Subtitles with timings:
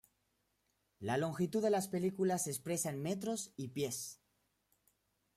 [0.99, 4.19] La longitud de las películas se expresa en metros y pies.